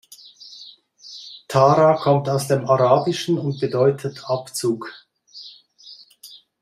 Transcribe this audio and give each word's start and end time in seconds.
Tara 1.47 1.93
kommt 1.95 2.27
aus 2.27 2.47
dem 2.47 2.67
Arabischen 2.67 3.37
und 3.37 3.59
bedeutet 3.59 4.23
Abzug. 4.27 4.89